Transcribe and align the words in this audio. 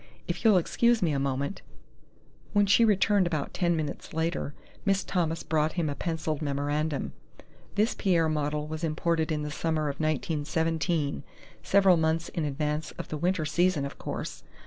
If 0.27 0.43
you'll 0.43 0.57
excuse 0.57 1.03
me 1.03 1.11
a 1.11 1.19
moment" 1.19 1.61
When 2.53 2.65
she 2.65 2.83
returned 2.83 3.27
about 3.27 3.53
ten 3.53 3.75
minutes 3.75 4.15
later, 4.15 4.55
Miss 4.83 5.03
Thomas 5.03 5.43
brought 5.43 5.73
him 5.73 5.91
a 5.91 5.93
pencilled 5.95 6.41
memorandum. 6.41 7.13
"This 7.75 7.93
Pierre 7.93 8.27
model 8.27 8.65
was 8.65 8.83
imported 8.83 9.31
in 9.31 9.43
the 9.43 9.51
summer 9.51 9.89
of 9.89 9.99
1917, 9.99 11.21
several 11.61 11.97
months 11.97 12.29
in 12.29 12.45
advance 12.45 12.89
of 12.93 13.09
the 13.09 13.17
winter 13.17 13.45
season, 13.45 13.85
of 13.85 13.99
course. 13.99 14.41